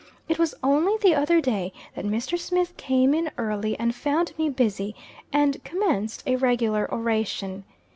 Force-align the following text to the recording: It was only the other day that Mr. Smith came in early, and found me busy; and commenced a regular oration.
It 0.27 0.39
was 0.39 0.55
only 0.63 0.97
the 0.97 1.13
other 1.13 1.39
day 1.39 1.71
that 1.93 2.05
Mr. 2.05 2.35
Smith 2.35 2.75
came 2.75 3.13
in 3.13 3.29
early, 3.37 3.77
and 3.77 3.93
found 3.93 4.35
me 4.35 4.49
busy; 4.49 4.95
and 5.31 5.63
commenced 5.63 6.23
a 6.25 6.37
regular 6.37 6.91
oration. 6.91 7.65